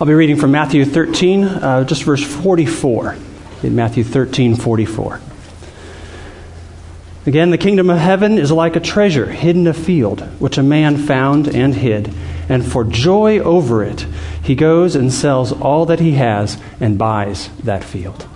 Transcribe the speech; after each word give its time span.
I'll 0.00 0.06
be 0.06 0.14
reading 0.14 0.36
from 0.36 0.52
Matthew 0.52 0.86
13, 0.86 1.44
uh, 1.44 1.84
just 1.84 2.04
verse 2.04 2.24
44. 2.24 3.18
In 3.62 3.76
Matthew 3.76 4.02
13, 4.02 4.56
44. 4.56 5.20
Again, 7.26 7.50
the 7.50 7.58
kingdom 7.58 7.90
of 7.90 7.98
heaven 7.98 8.38
is 8.38 8.50
like 8.50 8.76
a 8.76 8.80
treasure 8.80 9.26
hidden 9.26 9.66
in 9.66 9.66
a 9.66 9.74
field, 9.74 10.22
which 10.40 10.56
a 10.56 10.62
man 10.62 10.96
found 10.96 11.54
and 11.54 11.74
hid. 11.74 12.14
And 12.48 12.64
for 12.64 12.82
joy 12.82 13.40
over 13.40 13.84
it, 13.84 14.06
he 14.42 14.54
goes 14.54 14.96
and 14.96 15.12
sells 15.12 15.52
all 15.52 15.84
that 15.84 16.00
he 16.00 16.12
has 16.12 16.58
and 16.80 16.96
buys 16.96 17.50
that 17.64 17.84
field. 17.84 18.26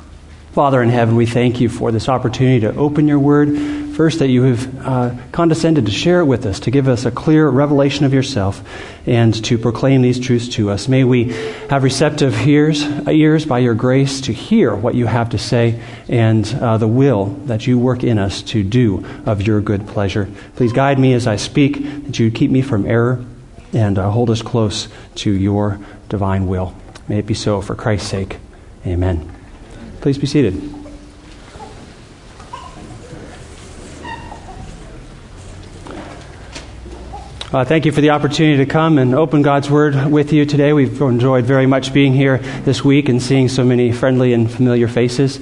Father 0.53 0.83
in 0.83 0.91
heaven, 0.91 1.17
we 1.17 1.25
thank 1.25 1.63
you 1.63 1.71
for 1.71 1.91
this 1.91 2.11
opportunity 2.11 2.61
to 2.61 2.77
open 2.77 3.09
your 3.09 3.19
word. 3.19 3.49
First, 3.95 4.19
that 4.19 4.29
you 4.29 4.43
have 4.43 4.87
uh, 4.87 5.15
condescended 5.31 5.87
to 5.87 5.93
share 5.93 6.19
it 6.19 6.25
with 6.25 6.47
us, 6.47 6.59
to 6.61 6.73
give 6.73 6.89
us 6.89 7.05
a 7.05 7.13
clear 7.13 7.49
revelation 7.49 8.05
of 8.05 8.13
yourself, 8.13 8.61
and 9.07 9.33
to 9.45 9.57
proclaim 9.57 10.03
these 10.03 10.19
truths 10.19 10.49
to 10.57 10.71
us. 10.71 10.89
May 10.89 11.05
we 11.05 11.33
have 11.71 11.85
receptive 11.85 12.45
ears, 12.45 12.83
ears 13.07 13.47
by 13.47 13.61
your 13.61 13.75
grace 13.75 14.21
to 14.23 14.33
hear 14.33 14.75
what 14.75 14.97
you 14.97 15.07
have 15.07 15.31
to 15.31 15.39
say 15.39 15.81
and 16.09 16.45
uh, 16.61 16.77
the 16.77 16.89
will 16.89 17.27
that 17.47 17.69
you 17.69 17.79
work 17.79 18.03
in 18.03 18.19
us 18.19 18.43
to 18.43 18.65
do 18.65 19.07
of 19.27 19.43
your 19.43 19.61
good 19.61 19.87
pleasure. 19.87 20.29
Please 20.57 20.73
guide 20.73 20.99
me 20.99 21.13
as 21.13 21.29
I 21.29 21.37
speak, 21.37 21.81
that 22.07 22.19
you 22.19 22.33
keep 22.33 22.51
me 22.51 22.63
from 22.63 22.87
error 22.87 23.25
and 23.73 23.97
uh, 23.97 24.11
hold 24.11 24.29
us 24.29 24.43
close 24.43 24.89
to 25.17 25.31
your 25.31 25.79
divine 26.09 26.49
will. 26.49 26.75
May 27.07 27.21
it 27.21 27.27
be 27.27 27.35
so 27.35 27.61
for 27.61 27.77
Christ's 27.77 28.09
sake. 28.09 28.39
Amen. 28.85 29.31
Please 30.01 30.19
be 30.19 30.27
seated. 30.27 30.84
Uh, 37.55 37.65
thank 37.65 37.85
you 37.85 37.93
for 37.93 38.01
the 38.01 38.11
opportunity 38.11 38.57
to 38.57 38.67
come 38.67 38.99
and 38.99 39.15
open 39.15 39.41
God's 39.41 39.71
Word 39.71 40.07
with 40.07 40.33
you 40.33 40.45
today. 40.45 40.73
We've 40.73 41.01
enjoyed 41.01 41.45
very 41.45 41.67
much 41.67 41.95
being 41.95 42.13
here 42.13 42.39
this 42.65 42.85
week 42.85 43.09
and 43.09 43.23
seeing 43.23 43.49
so 43.49 43.63
many 43.63 43.93
friendly 43.93 44.33
and 44.33 44.51
familiar 44.51 44.89
faces. 44.89 45.39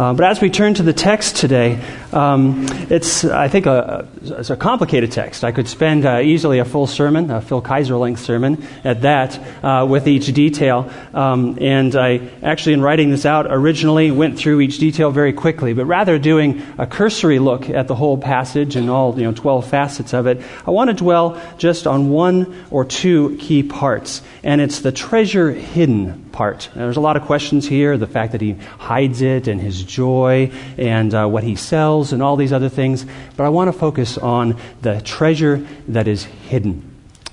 Uh, 0.00 0.14
but 0.14 0.24
as 0.24 0.40
we 0.40 0.48
turn 0.48 0.72
to 0.72 0.82
the 0.82 0.94
text 0.94 1.36
today, 1.36 1.78
um, 2.14 2.64
it's, 2.88 3.22
I 3.22 3.48
think, 3.48 3.66
a, 3.66 4.08
it's 4.22 4.48
a 4.48 4.56
complicated 4.56 5.12
text. 5.12 5.44
I 5.44 5.52
could 5.52 5.68
spend 5.68 6.06
uh, 6.06 6.20
easily 6.20 6.58
a 6.58 6.64
full 6.64 6.86
sermon, 6.86 7.30
a 7.30 7.42
Phil 7.42 7.60
Kayser 7.60 8.00
length 8.00 8.22
sermon, 8.22 8.66
at 8.82 9.02
that, 9.02 9.38
uh, 9.62 9.84
with 9.86 10.08
each 10.08 10.32
detail. 10.32 10.90
Um, 11.12 11.58
and 11.60 11.94
I 11.94 12.30
actually, 12.42 12.72
in 12.72 12.80
writing 12.80 13.10
this 13.10 13.26
out, 13.26 13.46
originally 13.50 14.10
went 14.10 14.38
through 14.38 14.62
each 14.62 14.78
detail 14.78 15.10
very 15.10 15.34
quickly. 15.34 15.74
But 15.74 15.84
rather 15.84 16.18
doing 16.18 16.62
a 16.78 16.86
cursory 16.86 17.38
look 17.38 17.68
at 17.68 17.86
the 17.86 17.94
whole 17.94 18.16
passage 18.16 18.76
and 18.76 18.88
all 18.88 19.14
you 19.18 19.24
know, 19.24 19.32
12 19.32 19.68
facets 19.68 20.14
of 20.14 20.26
it, 20.26 20.40
I 20.66 20.70
want 20.70 20.88
to 20.88 20.94
dwell 20.94 21.38
just 21.58 21.86
on 21.86 22.08
one 22.08 22.64
or 22.70 22.86
two 22.86 23.36
key 23.36 23.62
parts. 23.62 24.22
And 24.42 24.62
it's 24.62 24.80
the 24.80 24.92
treasure 24.92 25.52
hidden 25.52 26.29
part. 26.32 26.68
there's 26.74 26.96
a 26.96 27.00
lot 27.00 27.16
of 27.16 27.24
questions 27.24 27.66
here 27.66 27.96
the 27.96 28.06
fact 28.06 28.32
that 28.32 28.40
he 28.40 28.52
hides 28.78 29.22
it 29.22 29.48
and 29.48 29.60
his 29.60 29.82
joy 29.82 30.50
and 30.78 31.14
uh, 31.14 31.26
what 31.26 31.44
he 31.44 31.56
sells 31.56 32.12
and 32.12 32.22
all 32.22 32.36
these 32.36 32.52
other 32.52 32.68
things. 32.68 33.04
But 33.36 33.44
I 33.44 33.48
want 33.48 33.72
to 33.72 33.78
focus 33.78 34.18
on 34.18 34.58
the 34.82 35.00
treasure 35.00 35.66
that 35.88 36.08
is 36.08 36.24
hidden. 36.24 36.86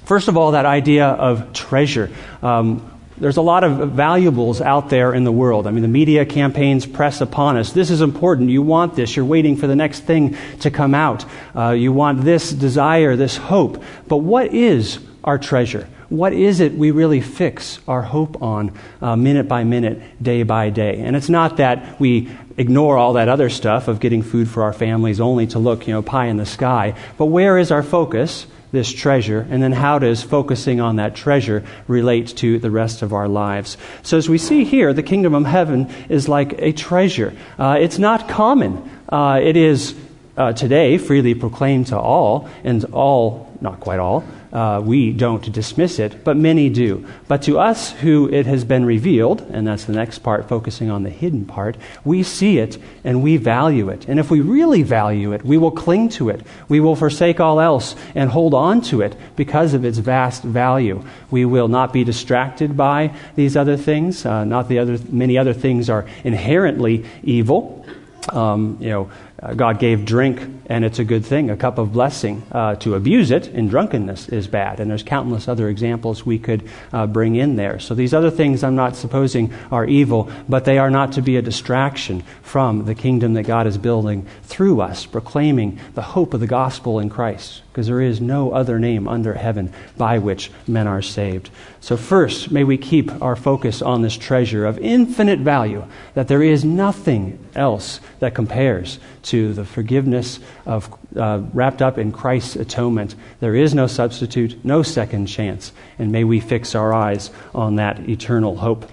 First 0.05 0.27
of 0.27 0.37
all, 0.37 0.51
that 0.51 0.65
idea 0.65 1.07
of 1.07 1.53
treasure. 1.53 2.09
Um, 2.41 2.91
there's 3.17 3.37
a 3.37 3.41
lot 3.41 3.63
of 3.63 3.91
valuables 3.91 4.61
out 4.61 4.89
there 4.89 5.13
in 5.13 5.23
the 5.23 5.31
world. 5.31 5.65
I 5.65 5.71
mean, 5.71 5.81
the 5.81 5.87
media 5.87 6.25
campaigns 6.25 6.85
press 6.85 7.19
upon 7.19 7.57
us. 7.57 7.71
This 7.71 7.89
is 7.89 8.01
important. 8.01 8.49
You 8.49 8.61
want 8.61 8.95
this. 8.95 9.15
You're 9.15 9.25
waiting 9.25 9.57
for 9.57 9.65
the 9.65 9.75
next 9.75 10.01
thing 10.01 10.37
to 10.59 10.69
come 10.69 10.93
out. 10.93 11.25
Uh, 11.55 11.71
you 11.71 11.91
want 11.91 12.21
this 12.21 12.51
desire, 12.51 13.15
this 13.15 13.35
hope. 13.35 13.83
But 14.07 14.17
what 14.17 14.53
is 14.53 14.99
our 15.23 15.39
treasure? 15.39 15.87
What 16.09 16.33
is 16.33 16.59
it 16.59 16.73
we 16.73 16.91
really 16.91 17.21
fix 17.21 17.79
our 17.87 18.01
hope 18.01 18.41
on 18.41 18.71
uh, 19.01 19.15
minute 19.15 19.47
by 19.47 19.63
minute, 19.63 20.21
day 20.23 20.43
by 20.43 20.69
day? 20.69 20.99
And 20.99 21.15
it's 21.15 21.29
not 21.29 21.57
that 21.57 21.99
we 21.99 22.29
ignore 22.57 22.97
all 22.97 23.13
that 23.13 23.27
other 23.27 23.49
stuff 23.49 23.87
of 23.87 23.99
getting 23.99 24.23
food 24.23 24.49
for 24.49 24.63
our 24.63 24.73
families 24.73 25.19
only 25.19 25.47
to 25.47 25.59
look, 25.59 25.87
you 25.87 25.93
know, 25.93 26.01
pie 26.01 26.27
in 26.27 26.37
the 26.37 26.45
sky. 26.45 26.95
But 27.17 27.25
where 27.25 27.57
is 27.57 27.71
our 27.71 27.83
focus? 27.83 28.47
This 28.69 28.91
treasure, 28.91 29.47
and 29.49 29.63
then 29.63 29.71
how 29.71 29.97
does 29.97 30.21
focusing 30.21 30.81
on 30.81 30.97
that 30.97 31.15
treasure 31.15 31.63
relate 31.87 32.27
to 32.37 32.59
the 32.59 32.69
rest 32.69 33.01
of 33.01 33.13
our 33.13 33.29
lives? 33.29 33.77
So, 34.03 34.17
as 34.17 34.27
we 34.27 34.37
see 34.37 34.65
here, 34.65 34.91
the 34.91 35.03
kingdom 35.03 35.33
of 35.33 35.45
heaven 35.45 35.89
is 36.09 36.27
like 36.27 36.61
a 36.61 36.73
treasure. 36.73 37.33
Uh, 37.57 37.77
it's 37.79 37.97
not 37.97 38.27
common. 38.27 38.99
Uh, 39.07 39.39
it 39.41 39.55
is 39.55 39.95
uh, 40.35 40.51
today 40.51 40.97
freely 40.97 41.33
proclaimed 41.33 41.87
to 41.87 41.97
all, 41.97 42.49
and 42.65 42.83
all, 42.91 43.51
not 43.61 43.79
quite 43.79 43.99
all, 43.99 44.25
uh, 44.57 44.81
we 44.81 45.13
don't 45.13 45.51
dismiss 45.51 45.99
it, 45.99 46.23
but 46.23 46.35
many 46.35 46.67
do. 46.67 47.05
But 47.27 47.43
to 47.43 47.59
us 47.59 47.91
who 47.91 48.27
it 48.33 48.47
has 48.47 48.63
been 48.65 48.85
revealed, 48.85 49.41
and 49.51 49.67
that's 49.67 49.83
the 49.83 49.93
next 49.93 50.19
part, 50.19 50.49
focusing 50.49 50.89
on 50.89 51.03
the 51.03 51.11
hidden 51.11 51.45
part, 51.45 51.77
we 52.03 52.23
see 52.23 52.57
it 52.57 52.79
and 53.03 53.21
we 53.21 53.37
value 53.37 53.89
it. 53.89 54.07
And 54.07 54.19
if 54.19 54.31
we 54.31 54.41
really 54.41 54.81
value 54.81 55.31
it, 55.31 55.45
we 55.45 55.59
will 55.59 55.69
cling 55.69 56.09
to 56.17 56.29
it. 56.29 56.41
We 56.69 56.79
will 56.79 56.95
forsake 56.95 57.39
all 57.39 57.59
else 57.59 57.95
and 58.15 58.31
hold 58.31 58.55
on 58.55 58.81
to 58.89 59.01
it 59.01 59.15
because 59.35 59.75
of 59.75 59.85
its 59.85 59.99
vast 59.99 60.41
value. 60.41 61.03
We 61.29 61.45
will 61.45 61.67
not 61.67 61.93
be 61.93 62.03
distracted 62.03 62.75
by 62.75 63.13
these 63.35 63.55
other 63.55 63.77
things. 63.77 64.25
Uh, 64.25 64.43
not 64.43 64.69
the 64.69 64.79
other, 64.79 64.97
many 65.11 65.37
other 65.37 65.53
things 65.53 65.87
are 65.87 66.07
inherently 66.23 67.05
evil. 67.21 67.85
Um, 68.33 68.77
you 68.81 68.89
know, 68.89 69.11
uh, 69.41 69.53
God 69.53 69.79
gave 69.79 70.03
drink, 70.03 70.41
and 70.65 70.83
it's 70.83 70.97
a 70.97 71.03
good 71.03 71.25
thing, 71.25 71.49
a 71.49 71.57
cup 71.57 71.77
of 71.77 71.93
blessing. 71.93 72.43
Uh, 72.51 72.75
to 72.75 72.95
abuse 72.95 73.29
it 73.29 73.47
in 73.49 73.67
drunkenness 73.67 74.29
is 74.29 74.47
bad, 74.47 74.79
and 74.79 74.89
there's 74.89 75.03
countless 75.03 75.47
other 75.47 75.69
examples 75.69 76.25
we 76.25 76.39
could 76.39 76.67
uh, 76.91 77.05
bring 77.05 77.35
in 77.35 77.55
there. 77.55 77.79
So 77.79 77.93
these 77.93 78.13
other 78.13 78.31
things 78.31 78.63
I'm 78.63 78.75
not 78.75 78.95
supposing 78.95 79.53
are 79.71 79.85
evil, 79.85 80.31
but 80.49 80.65
they 80.65 80.79
are 80.79 80.89
not 80.89 81.11
to 81.13 81.21
be 81.21 81.37
a 81.37 81.41
distraction 81.41 82.23
from 82.41 82.85
the 82.85 82.95
kingdom 82.95 83.33
that 83.33 83.43
God 83.43 83.67
is 83.67 83.77
building 83.77 84.25
through 84.43 84.81
us, 84.81 85.05
proclaiming 85.05 85.79
the 85.93 86.01
hope 86.01 86.33
of 86.33 86.39
the 86.39 86.47
gospel 86.47 86.99
in 86.99 87.09
Christ 87.09 87.61
because 87.77 87.85
there 87.85 88.01
is 88.01 88.19
no 88.19 88.53
other 88.53 88.79
name 88.79 89.07
under 89.07 89.35
heaven 89.35 89.71
by 89.97 90.17
which 90.17 90.49
men 90.65 90.87
are 90.87 91.03
saved. 91.03 91.47
So, 91.79 91.95
first, 91.95 92.49
may 92.49 92.63
we 92.63 92.75
keep 92.75 93.11
our 93.21 93.35
focus 93.35 93.83
on 93.83 94.01
this 94.01 94.17
treasure 94.17 94.65
of 94.65 94.79
infinite 94.79 95.41
value, 95.41 95.85
that 96.15 96.27
there 96.27 96.41
is 96.41 96.65
nothing 96.65 97.37
else 97.53 97.99
that 98.17 98.33
compares 98.33 98.97
to 99.27 99.53
the 99.53 99.65
forgiveness 99.65 100.39
of, 100.65 100.93
uh, 101.15 101.41
wrapped 101.53 101.81
up 101.81 101.97
in 101.97 102.11
Christ's 102.11 102.55
atonement. 102.55 103.15
There 103.39 103.55
is 103.55 103.73
no 103.73 103.87
substitute, 103.87 104.63
no 104.63 104.83
second 104.83 105.27
chance, 105.27 105.71
and 105.99 106.11
may 106.11 106.23
we 106.23 106.39
fix 106.39 106.75
our 106.75 106.93
eyes 106.93 107.31
on 107.53 107.75
that 107.75 108.09
eternal 108.09 108.57
hope. 108.57 108.89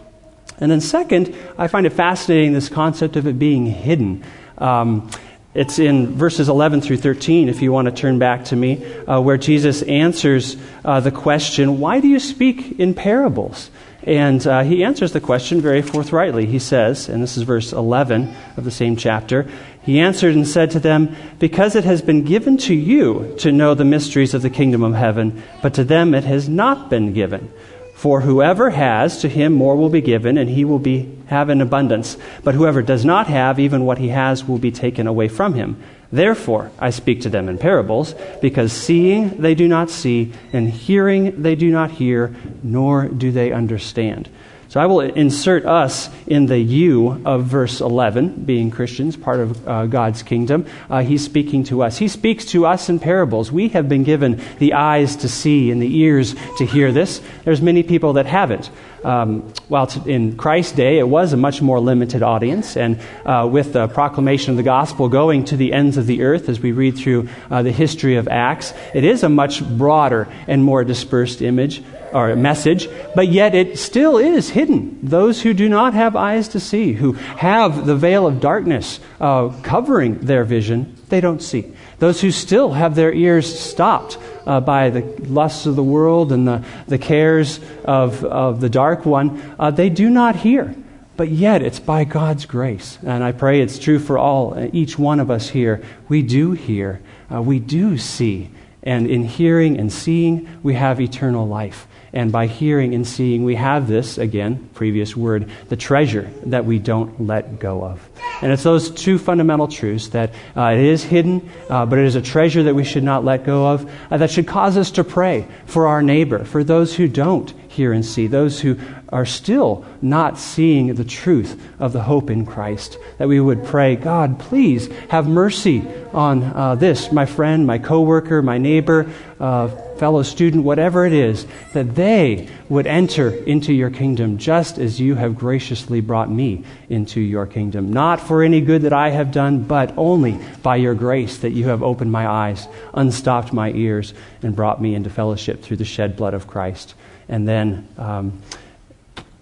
And 0.58 0.70
then, 0.70 0.80
second, 0.80 1.34
I 1.58 1.68
find 1.68 1.86
it 1.86 1.92
fascinating 1.92 2.52
this 2.52 2.68
concept 2.68 3.16
of 3.16 3.26
it 3.26 3.38
being 3.38 3.66
hidden. 3.66 4.24
Um, 4.58 5.10
it's 5.54 5.78
in 5.78 6.16
verses 6.16 6.48
11 6.48 6.80
through 6.80 6.96
13, 6.96 7.48
if 7.48 7.62
you 7.62 7.72
want 7.72 7.86
to 7.86 7.92
turn 7.92 8.18
back 8.18 8.46
to 8.46 8.56
me, 8.56 8.84
uh, 9.06 9.20
where 9.20 9.36
Jesus 9.36 9.82
answers 9.82 10.56
uh, 10.84 10.98
the 10.98 11.12
question, 11.12 11.78
Why 11.78 12.00
do 12.00 12.08
you 12.08 12.18
speak 12.18 12.80
in 12.80 12.94
parables? 12.94 13.70
And 14.06 14.46
uh, 14.46 14.62
he 14.62 14.84
answers 14.84 15.12
the 15.12 15.20
question 15.20 15.62
very 15.62 15.80
forthrightly. 15.80 16.44
He 16.44 16.58
says, 16.58 17.08
and 17.08 17.22
this 17.22 17.38
is 17.38 17.42
verse 17.42 17.72
11 17.72 18.34
of 18.56 18.64
the 18.64 18.70
same 18.70 18.96
chapter, 18.96 19.48
he 19.82 19.98
answered 19.98 20.34
and 20.34 20.46
said 20.46 20.70
to 20.72 20.80
them, 20.80 21.16
Because 21.38 21.74
it 21.74 21.84
has 21.84 22.02
been 22.02 22.24
given 22.24 22.58
to 22.58 22.74
you 22.74 23.34
to 23.38 23.50
know 23.50 23.74
the 23.74 23.84
mysteries 23.84 24.34
of 24.34 24.42
the 24.42 24.50
kingdom 24.50 24.82
of 24.82 24.94
heaven, 24.94 25.42
but 25.62 25.74
to 25.74 25.84
them 25.84 26.14
it 26.14 26.24
has 26.24 26.48
not 26.48 26.90
been 26.90 27.14
given. 27.14 27.50
For 27.94 28.20
whoever 28.20 28.70
has, 28.70 29.18
to 29.22 29.28
him 29.28 29.54
more 29.54 29.76
will 29.76 29.88
be 29.88 30.02
given, 30.02 30.36
and 30.36 30.50
he 30.50 30.66
will 30.66 30.78
be, 30.78 31.16
have 31.26 31.48
in 31.48 31.62
abundance. 31.62 32.18
But 32.42 32.54
whoever 32.54 32.82
does 32.82 33.04
not 33.04 33.28
have, 33.28 33.58
even 33.58 33.86
what 33.86 33.98
he 33.98 34.08
has 34.08 34.44
will 34.44 34.58
be 34.58 34.70
taken 34.70 35.06
away 35.06 35.28
from 35.28 35.54
him. 35.54 35.82
Therefore, 36.14 36.70
I 36.78 36.90
speak 36.90 37.22
to 37.22 37.28
them 37.28 37.48
in 37.48 37.58
parables, 37.58 38.14
because 38.40 38.72
seeing 38.72 39.30
they 39.42 39.56
do 39.56 39.66
not 39.66 39.90
see, 39.90 40.32
and 40.52 40.70
hearing 40.70 41.42
they 41.42 41.56
do 41.56 41.72
not 41.72 41.90
hear, 41.90 42.32
nor 42.62 43.08
do 43.08 43.32
they 43.32 43.50
understand. 43.50 44.28
So 44.68 44.80
I 44.80 44.86
will 44.86 45.00
insert 45.00 45.66
us 45.66 46.10
in 46.26 46.46
the 46.46 46.58
you 46.58 47.22
of 47.24 47.44
verse 47.44 47.80
11, 47.80 48.44
being 48.44 48.70
Christians, 48.70 49.16
part 49.16 49.40
of 49.40 49.68
uh, 49.68 49.86
God's 49.86 50.22
kingdom. 50.22 50.66
Uh, 50.90 51.02
he's 51.02 51.24
speaking 51.24 51.64
to 51.64 51.82
us. 51.82 51.98
He 51.98 52.08
speaks 52.08 52.44
to 52.46 52.66
us 52.66 52.88
in 52.88 52.98
parables. 52.98 53.52
We 53.52 53.68
have 53.68 53.88
been 53.88 54.04
given 54.04 54.42
the 54.58 54.72
eyes 54.72 55.16
to 55.16 55.28
see 55.28 55.70
and 55.70 55.80
the 55.80 55.98
ears 55.98 56.34
to 56.58 56.66
hear 56.66 56.92
this. 56.92 57.20
There's 57.44 57.62
many 57.62 57.82
people 57.82 58.14
that 58.14 58.26
haven't. 58.26 58.70
Um, 59.04 59.52
while 59.68 59.90
in 60.06 60.36
Christ's 60.38 60.72
day, 60.72 60.98
it 60.98 61.06
was 61.06 61.34
a 61.34 61.36
much 61.36 61.60
more 61.60 61.78
limited 61.78 62.22
audience, 62.22 62.74
and 62.74 62.98
uh, 63.26 63.46
with 63.50 63.74
the 63.74 63.86
proclamation 63.88 64.52
of 64.52 64.56
the 64.56 64.62
gospel 64.62 65.10
going 65.10 65.44
to 65.46 65.58
the 65.58 65.74
ends 65.74 65.98
of 65.98 66.06
the 66.06 66.22
earth, 66.22 66.48
as 66.48 66.58
we 66.58 66.72
read 66.72 66.96
through 66.96 67.28
uh, 67.50 67.62
the 67.62 67.70
history 67.70 68.16
of 68.16 68.28
Acts, 68.28 68.72
it 68.94 69.04
is 69.04 69.22
a 69.22 69.28
much 69.28 69.62
broader 69.76 70.26
and 70.48 70.64
more 70.64 70.84
dispersed 70.84 71.42
image 71.42 71.82
or 72.14 72.34
message, 72.36 72.88
but 73.14 73.28
yet 73.28 73.54
it 73.54 73.78
still 73.78 74.16
is 74.18 74.50
hidden. 74.50 74.98
Those 75.02 75.42
who 75.42 75.52
do 75.52 75.68
not 75.68 75.94
have 75.94 76.14
eyes 76.14 76.48
to 76.48 76.60
see, 76.60 76.92
who 76.92 77.12
have 77.12 77.84
the 77.86 77.96
veil 77.96 78.26
of 78.26 78.40
darkness 78.40 79.00
uh, 79.20 79.48
covering 79.62 80.20
their 80.20 80.44
vision, 80.44 80.96
they 81.08 81.20
don't 81.20 81.42
see. 81.42 81.72
those 81.98 82.20
who 82.20 82.30
still 82.30 82.72
have 82.72 82.94
their 82.94 83.12
ears 83.12 83.58
stopped 83.58 84.18
uh, 84.46 84.60
by 84.60 84.90
the 84.90 85.02
lusts 85.26 85.66
of 85.66 85.76
the 85.76 85.82
world 85.82 86.32
and 86.32 86.46
the, 86.46 86.64
the 86.86 86.98
cares 86.98 87.60
of, 87.84 88.24
of 88.24 88.60
the 88.60 88.68
dark 88.68 89.04
one, 89.06 89.40
uh, 89.58 89.70
they 89.70 89.90
do 89.90 90.10
not 90.10 90.36
hear. 90.36 90.74
But 91.16 91.28
yet, 91.28 91.62
it's 91.62 91.78
by 91.78 92.04
God's 92.04 92.44
grace. 92.44 92.98
And 93.06 93.22
I 93.22 93.30
pray 93.32 93.60
it's 93.60 93.78
true 93.78 94.00
for 94.00 94.18
all, 94.18 94.54
uh, 94.54 94.68
each 94.72 94.98
one 94.98 95.20
of 95.20 95.30
us 95.30 95.48
here. 95.48 95.82
We 96.08 96.22
do 96.22 96.52
hear, 96.52 97.00
uh, 97.32 97.40
we 97.40 97.60
do 97.60 97.98
see. 97.98 98.50
And 98.84 99.06
in 99.08 99.24
hearing 99.24 99.78
and 99.80 99.92
seeing, 99.92 100.48
we 100.62 100.74
have 100.74 101.00
eternal 101.00 101.48
life. 101.48 101.88
And 102.12 102.30
by 102.30 102.46
hearing 102.46 102.94
and 102.94 103.06
seeing, 103.06 103.42
we 103.42 103.56
have 103.56 103.88
this, 103.88 104.18
again, 104.18 104.68
previous 104.74 105.16
word, 105.16 105.50
the 105.68 105.76
treasure 105.76 106.30
that 106.46 106.64
we 106.64 106.78
don't 106.78 107.26
let 107.26 107.58
go 107.58 107.82
of. 107.82 108.08
And 108.42 108.52
it's 108.52 108.62
those 108.62 108.90
two 108.90 109.18
fundamental 109.18 109.68
truths 109.68 110.08
that 110.08 110.34
uh, 110.56 110.72
it 110.74 110.80
is 110.80 111.02
hidden, 111.02 111.48
uh, 111.70 111.86
but 111.86 111.98
it 111.98 112.04
is 112.04 112.16
a 112.16 112.22
treasure 112.22 112.64
that 112.64 112.74
we 112.74 112.84
should 112.84 113.04
not 113.04 113.24
let 113.24 113.44
go 113.44 113.68
of, 113.68 113.90
uh, 114.10 114.18
that 114.18 114.30
should 114.30 114.46
cause 114.46 114.76
us 114.76 114.90
to 114.92 115.04
pray 115.04 115.46
for 115.66 115.86
our 115.86 116.02
neighbor, 116.02 116.44
for 116.44 116.62
those 116.62 116.94
who 116.94 117.08
don't 117.08 117.50
hear 117.68 117.92
and 117.92 118.04
see, 118.04 118.26
those 118.26 118.60
who 118.60 118.78
are 119.08 119.26
still 119.26 119.84
not 120.02 120.38
seeing 120.38 120.94
the 120.94 121.04
truth 121.04 121.60
of 121.78 121.92
the 121.92 122.02
hope 122.02 122.30
in 122.30 122.44
Christ, 122.44 122.98
that 123.18 123.28
we 123.28 123.40
would 123.40 123.64
pray, 123.64 123.96
God, 123.96 124.38
please 124.38 124.88
have 125.08 125.26
mercy 125.26 125.86
on 126.12 126.42
uh, 126.42 126.74
this, 126.74 127.12
my 127.12 127.26
friend, 127.26 127.66
my 127.66 127.78
coworker, 127.78 128.42
my 128.42 128.58
neighbor, 128.58 129.10
uh, 129.40 129.68
fellow 130.04 130.22
student, 130.22 130.62
whatever 130.62 131.06
it 131.06 131.14
is, 131.14 131.46
that 131.72 131.94
they 131.94 132.46
would 132.68 132.86
enter 132.86 133.30
into 133.30 133.72
your 133.72 133.88
kingdom 133.88 134.36
just 134.36 134.76
as 134.76 135.00
you 135.00 135.14
have 135.14 135.34
graciously 135.34 136.02
brought 136.02 136.30
me 136.30 136.62
into 136.90 137.22
your 137.22 137.46
kingdom. 137.46 137.90
Not 137.90 138.20
for 138.20 138.42
any 138.42 138.60
good 138.60 138.82
that 138.82 138.92
I 138.92 139.08
have 139.08 139.32
done, 139.32 139.62
but 139.62 139.94
only 139.96 140.38
by 140.62 140.76
your 140.76 140.94
grace 140.94 141.38
that 141.38 141.52
you 141.52 141.68
have 141.68 141.82
opened 141.82 142.12
my 142.12 142.28
eyes, 142.28 142.68
unstopped 142.92 143.54
my 143.54 143.70
ears, 143.70 144.12
and 144.42 144.54
brought 144.54 144.78
me 144.78 144.94
into 144.94 145.08
fellowship 145.08 145.62
through 145.62 145.78
the 145.78 145.86
shed 145.86 146.16
blood 146.16 146.34
of 146.34 146.46
Christ. 146.46 146.94
And 147.26 147.48
then. 147.48 147.88
Um, 147.96 148.42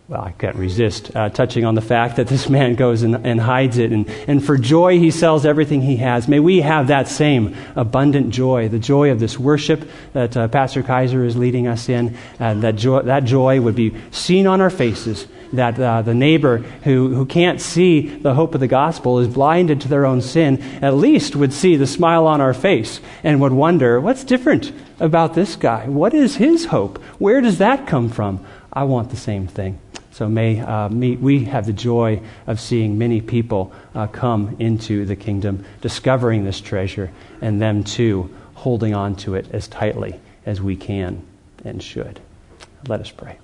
well, 0.08 0.20
I 0.20 0.32
can't 0.32 0.56
resist 0.56 1.14
uh, 1.16 1.30
touching 1.30 1.64
on 1.64 1.74
the 1.74 1.80
fact 1.80 2.16
that 2.16 2.26
this 2.26 2.50
man 2.50 2.74
goes 2.74 3.02
and, 3.02 3.24
and, 3.24 3.40
hides 3.40 3.78
it. 3.78 3.92
And, 3.92 4.06
and 4.28 4.44
for 4.44 4.58
joy, 4.58 4.98
he 4.98 5.10
sells 5.10 5.46
everything 5.46 5.80
he 5.80 5.96
has. 5.96 6.28
May 6.28 6.40
we 6.40 6.60
have 6.60 6.88
that 6.88 7.08
same 7.08 7.56
abundant 7.76 8.30
joy, 8.30 8.68
the 8.68 8.78
joy 8.78 9.10
of 9.10 9.20
this 9.20 9.38
worship 9.38 9.88
that 10.12 10.36
uh, 10.36 10.48
Pastor 10.48 10.82
Kayser 10.82 11.24
is 11.24 11.36
leading 11.36 11.66
us 11.66 11.88
in. 11.88 12.16
And 12.38 12.62
that 12.62 12.76
joy, 12.76 13.02
that 13.02 13.24
joy 13.24 13.60
would 13.60 13.76
be 13.76 13.96
seen 14.10 14.46
on 14.46 14.60
our 14.60 14.70
faces. 14.70 15.26
That 15.54 15.78
uh, 15.78 16.02
the 16.02 16.14
neighbor 16.14 16.58
who, 16.58 17.14
who 17.14 17.24
can't 17.24 17.60
see 17.60 18.08
the 18.08 18.34
hope 18.34 18.54
of 18.54 18.60
the 18.60 18.68
gospel 18.68 19.18
is 19.18 19.28
blinded 19.28 19.80
to 19.82 19.88
their 19.88 20.04
own 20.04 20.20
sin, 20.20 20.60
at 20.82 20.94
least 20.94 21.36
would 21.36 21.52
see 21.52 21.76
the 21.76 21.86
smile 21.86 22.26
on 22.26 22.40
our 22.40 22.54
face 22.54 23.00
and 23.22 23.40
would 23.40 23.52
wonder, 23.52 24.00
what's 24.00 24.24
different 24.24 24.72
about 24.98 25.34
this 25.34 25.56
guy? 25.56 25.86
What 25.86 26.12
is 26.12 26.36
his 26.36 26.66
hope? 26.66 27.02
Where 27.18 27.40
does 27.40 27.58
that 27.58 27.86
come 27.86 28.10
from? 28.10 28.44
I 28.72 28.84
want 28.84 29.10
the 29.10 29.16
same 29.16 29.46
thing. 29.46 29.78
So 30.12 30.28
may 30.28 30.60
uh, 30.60 30.90
me, 30.90 31.16
we 31.16 31.44
have 31.44 31.64
the 31.64 31.72
joy 31.72 32.20
of 32.46 32.60
seeing 32.60 32.98
many 32.98 33.22
people 33.22 33.72
uh, 33.94 34.06
come 34.06 34.56
into 34.58 35.06
the 35.06 35.16
kingdom, 35.16 35.64
discovering 35.80 36.44
this 36.44 36.60
treasure, 36.60 37.10
and 37.40 37.60
them 37.60 37.82
too 37.82 38.32
holding 38.54 38.94
on 38.94 39.16
to 39.16 39.34
it 39.34 39.48
as 39.52 39.66
tightly 39.68 40.20
as 40.44 40.60
we 40.60 40.76
can 40.76 41.22
and 41.64 41.82
should. 41.82 42.20
Let 42.86 43.00
us 43.00 43.10
pray. 43.10 43.38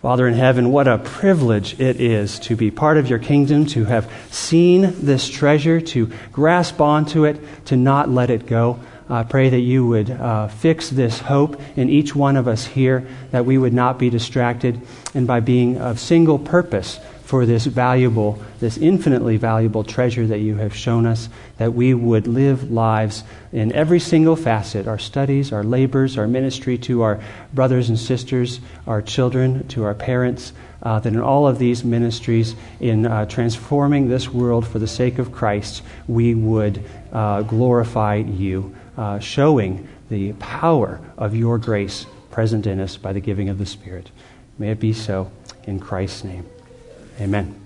Father 0.00 0.26
in 0.26 0.34
heaven, 0.34 0.70
what 0.70 0.88
a 0.88 0.98
privilege 0.98 1.80
it 1.80 2.00
is 2.00 2.38
to 2.40 2.56
be 2.56 2.70
part 2.70 2.96
of 2.96 3.10
your 3.10 3.18
kingdom, 3.18 3.66
to 3.66 3.84
have 3.84 4.10
seen 4.30 4.94
this 5.04 5.28
treasure, 5.28 5.80
to 5.80 6.10
grasp 6.32 6.80
onto 6.80 7.24
it, 7.24 7.38
to 7.66 7.76
not 7.76 8.08
let 8.08 8.30
it 8.30 8.46
go. 8.46 8.78
I 9.08 9.22
pray 9.22 9.50
that 9.50 9.60
you 9.60 9.86
would 9.86 10.10
uh, 10.10 10.48
fix 10.48 10.90
this 10.90 11.20
hope 11.20 11.60
in 11.76 11.88
each 11.88 12.16
one 12.16 12.36
of 12.36 12.48
us 12.48 12.66
here, 12.66 13.06
that 13.30 13.46
we 13.46 13.56
would 13.56 13.72
not 13.72 13.98
be 13.98 14.10
distracted, 14.10 14.80
and 15.14 15.26
by 15.26 15.40
being 15.40 15.78
of 15.78 16.00
single 16.00 16.38
purpose 16.38 16.98
for 17.26 17.44
this 17.44 17.66
valuable, 17.66 18.40
this 18.60 18.78
infinitely 18.78 19.36
valuable 19.36 19.82
treasure 19.82 20.28
that 20.28 20.38
you 20.38 20.54
have 20.54 20.72
shown 20.72 21.04
us, 21.04 21.28
that 21.58 21.74
we 21.74 21.92
would 21.92 22.28
live 22.28 22.70
lives 22.70 23.24
in 23.52 23.72
every 23.72 23.98
single 23.98 24.36
facet 24.36 24.86
our 24.86 24.98
studies, 24.98 25.52
our 25.52 25.64
labors, 25.64 26.16
our 26.16 26.28
ministry 26.28 26.78
to 26.78 27.02
our 27.02 27.20
brothers 27.52 27.88
and 27.88 27.98
sisters, 27.98 28.60
our 28.86 29.02
children, 29.02 29.66
to 29.66 29.82
our 29.82 29.94
parents. 29.94 30.52
Uh, 30.82 31.00
that 31.00 31.14
in 31.14 31.20
all 31.20 31.48
of 31.48 31.58
these 31.58 31.82
ministries, 31.82 32.54
in 32.78 33.06
uh, 33.06 33.26
transforming 33.26 34.08
this 34.08 34.28
world 34.28 34.64
for 34.64 34.78
the 34.78 34.86
sake 34.86 35.18
of 35.18 35.32
Christ, 35.32 35.82
we 36.06 36.32
would 36.32 36.84
uh, 37.12 37.42
glorify 37.42 38.16
you 38.16 38.76
uh, 38.96 39.18
showing 39.18 39.88
the 40.10 40.32
power 40.34 41.00
of 41.18 41.34
your 41.34 41.58
grace 41.58 42.06
present 42.30 42.68
in 42.68 42.78
us 42.78 42.96
by 42.96 43.12
the 43.12 43.20
giving 43.20 43.48
of 43.48 43.58
the 43.58 43.66
Spirit. 43.66 44.12
May 44.58 44.70
it 44.70 44.78
be 44.78 44.92
so 44.92 45.32
in 45.64 45.80
Christ's 45.80 46.22
name. 46.22 46.46
Amen. 47.20 47.65